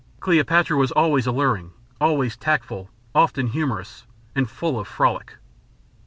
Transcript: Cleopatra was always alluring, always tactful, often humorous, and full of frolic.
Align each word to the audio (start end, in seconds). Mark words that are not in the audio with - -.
Cleopatra 0.19 0.75
was 0.75 0.91
always 0.91 1.27
alluring, 1.27 1.73
always 1.99 2.35
tactful, 2.35 2.89
often 3.13 3.45
humorous, 3.45 4.07
and 4.35 4.49
full 4.49 4.79
of 4.79 4.87
frolic. 4.87 5.35